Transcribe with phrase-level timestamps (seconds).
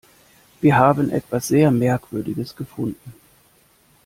[0.61, 3.13] Wir haben etwas sehr Merkwürdiges gefunden.